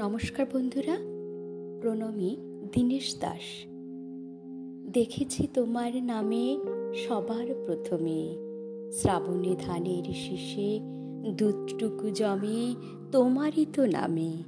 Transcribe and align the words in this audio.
নমস্কার 0.00 0.46
বন্ধুরা, 0.54 0.96
প্রণমী 1.80 2.36
দীনেশ 2.72 3.16
দাস। 3.20 3.66
দেখেছি 4.92 5.48
তোমার 5.54 5.96
নামে 5.96 6.58
সবার 6.94 7.46
প্রথমে। 7.66 8.36
শ্রাবণে 8.92 9.56
ধানের 9.60 10.04
শীষে 10.14 10.80
দুধটুকু 11.32 12.10
জমে 12.10 12.74
তোমারই 13.12 13.66
তো 13.72 13.86
নামে। 13.86 14.42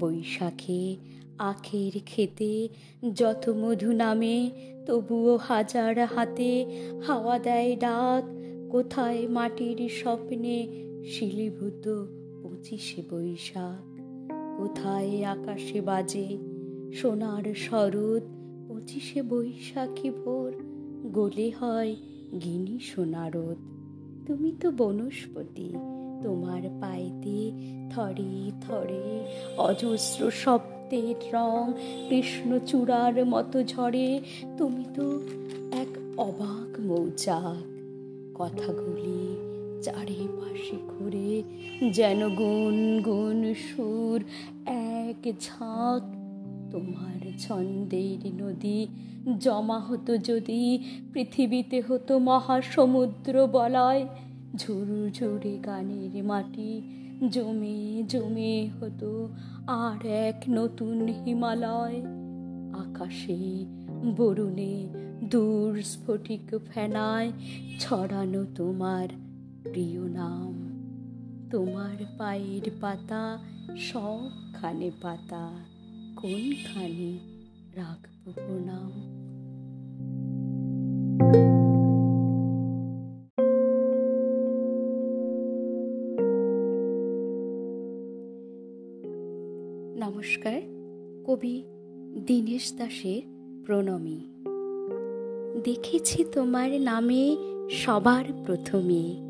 বৈশাখে 0.00 0.96
আখের 1.38 2.00
খেতে 2.06 2.68
যত 3.14 3.48
মধু 3.48 3.92
নামে, 3.92 4.50
তবুও 4.86 5.36
হাজার 5.36 6.04
হাতে 6.04 6.66
হাওয়া 7.06 7.38
দেয় 7.38 7.76
ডাক। 7.76 8.24
কোথায় 8.70 9.28
মাটির 9.28 9.88
স্বপ্নে 9.88 10.68
শিলিভূত 11.04 12.06
পঁচিশে 12.42 13.02
বৈশাখ? 13.10 13.97
কোথায় 14.58 15.24
আকাশে 15.24 15.80
বাজে? 15.80 16.28
সোনার 16.92 17.54
শরৎ, 17.54 18.24
পঁচিশে 18.68 19.22
বৈশাখী 19.22 20.10
ভোর, 20.10 20.52
গলে 21.12 21.50
হয় 21.60 21.96
গিনি 22.44 22.78
সোনারদ 22.80 23.58
তুমি 24.26 24.52
তো 24.60 24.70
বনস্পতি, 24.70 25.68
তোমার 26.22 26.62
পায়েতে 26.80 27.38
থরে 27.90 28.50
থরে 28.60 29.06
অজস্র 29.58 30.30
শব্দের 30.30 31.14
রং 31.32 31.72
কৃষ্ণচূড়ার 32.08 33.26
মতো 33.26 33.58
ঝরে। 33.62 34.20
তুমি 34.58 34.84
তো 34.94 35.06
এক 35.72 35.92
অবাক 36.18 36.80
মৌচাক, 36.80 37.66
কথাগুলি 38.34 39.22
চারিপাশে 39.82 40.76
ঘুরে 40.88 41.42
যেন 41.90 42.34
গুন 42.34 43.02
গুন 43.02 43.54
সুর, 43.54 44.24
এক 44.66 45.32
ঝাঁক। 45.40 46.02
তোমার 46.72 47.38
ছন্দের 47.38 48.42
নদী 48.42 48.86
জমা 49.38 49.78
হতো 49.78 50.18
যদি 50.18 50.84
পৃথিবীতে 51.12 51.82
হতো 51.88 52.18
মহাসমুদ্র 52.18 53.46
বলয়। 53.46 54.06
ঝুরু 54.56 55.10
ঝুরে 55.10 55.58
গানের 55.58 56.24
মাটি 56.24 56.82
জমে 57.30 58.02
জমে 58.08 58.68
হতো 58.80 59.28
আর 59.66 60.06
এক 60.06 60.42
নতুন 60.48 61.08
হিমালয়। 61.08 62.02
আকাশে 62.72 63.64
বরুণে 64.16 64.88
দূর 65.24 65.82
স্ফটিক 65.82 66.58
ফেনায় 66.74 67.32
ছড়ানো 67.80 68.44
তোমার 68.54 69.08
প্রিয় 69.62 70.00
নাম, 70.00 70.54
তোমার 71.50 72.04
পায়ের 72.18 72.70
পাতা 72.80 73.38
সবখানে 73.76 74.90
পাতা, 75.02 75.50
কোনখানে 76.16 77.18
রাখব 77.76 78.32
প্রণাম? 78.34 78.92
নমস্কার, 89.96 90.60
কবি 91.26 91.62
দীনেশ 92.26 92.74
দাসের 92.78 93.22
প্রণমী। 93.66 94.20
দেখেছি 95.64 96.24
তোমার 96.32 96.80
নামে 96.80 97.36
সবার 97.70 98.24
প্রথমে 98.46 99.27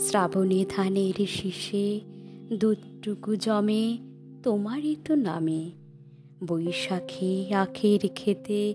শ্রাবণে 0.00 0.64
ধানের 0.76 1.26
শীষে 1.26 2.00
দুধটুকু 2.52 3.36
জমে, 3.36 3.98
তোমারই 4.42 4.96
তো 5.04 5.14
নামে। 5.14 5.70
বৈশাখে 6.46 7.54
আখের 7.54 8.08
খেতে 8.14 8.74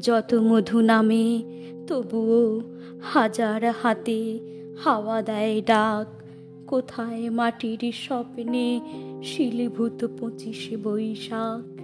যত 0.00 0.34
মধু 0.34 0.80
নামে, 0.80 1.42
তবুও 1.86 2.60
হাজার 3.02 3.72
হাতে 3.82 4.38
হাওয়া 4.84 5.22
দেয় 5.22 5.62
ডাক। 5.62 6.22
কোথায় 6.66 7.30
মাটির 7.30 7.92
স্বপ্নে 7.92 8.80
শিলিভূত 9.22 10.06
পঁচিশে 10.20 10.76
বৈশাখ? 10.76 11.80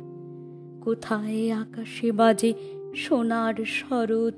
কোথায় 0.85 1.53
আকাশে 1.53 2.13
বাজে 2.13 2.53
সোনার 2.97 3.55
শরৎ? 3.65 4.35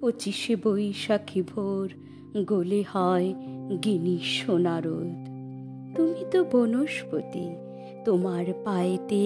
পঁচিশে 0.00 0.56
বৈশাখী 0.56 1.42
ভোর 1.42 1.88
গলে 2.44 2.84
হয় 2.92 3.34
গিনি 3.84 4.18
সোনারদ, 4.34 5.18
তুমি 5.96 6.22
তো 6.32 6.38
বনস্পতি, 6.52 7.46
তোমার 8.04 8.46
পায়েতে 8.64 9.24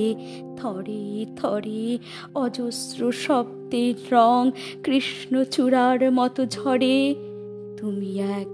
থরে 0.56 1.26
থরে 1.36 1.86
অজস্র 2.34 3.00
শব্দের 3.24 3.94
রং 4.12 4.42
কৃষ্ণচূড়ার 4.84 6.00
মতো 6.12 6.42
ঝরে। 6.46 6.98
তুমি 7.78 8.10
এক 8.38 8.48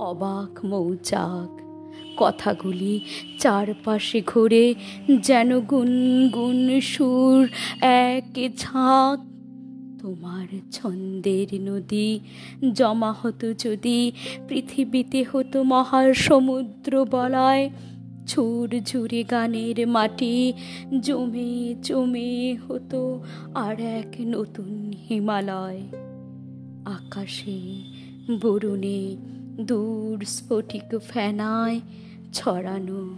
অবাক 0.00 0.52
মৌচাক, 0.64 1.50
কথাগুলি 2.16 2.94
চারপাশে 3.38 4.18
ঘুরে 4.26 4.66
যেন 5.22 5.50
গুনগুন 5.60 6.80
সুর, 6.92 7.40
এক 8.08 8.24
ঝাঁক 8.56 9.18
তোমার 10.04 10.46
ছন্দের 10.72 11.60
নদী 11.60 12.20
জমা 12.72 13.12
হতো 13.12 13.52
যদি 13.52 14.12
পৃথিবীতে 14.48 15.24
হতো 15.32 15.62
মহাসমুদ্র 15.62 17.06
বলায়। 17.10 17.70
ছুর 18.26 18.80
ঝুরে 18.80 19.24
গানের 19.24 19.88
মাটি 19.88 20.52
জমে 21.00 21.74
জমে 21.82 22.56
হতো 22.68 23.24
আর 23.54 23.80
এক 23.80 24.14
নতুন 24.20 24.92
হিমালয়। 25.10 25.82
আকাশে, 26.84 27.82
বরুণে, 28.40 29.16
দূর 29.60 30.24
স্ফটিক 30.24 30.98
ফেনায় 30.98 31.80
ছড়ানো 32.32 33.16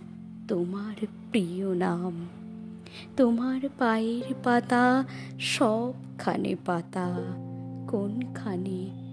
তোমার 0.48 1.06
প্রিয় 1.30 1.74
নাম। 1.74 2.26
তোমার 3.17 3.61
পায়ের 3.79 4.29
পাতা 4.45 4.84
সবখানে 5.39 6.53
পাতা 6.65 7.09
কোনখানে 7.91 9.06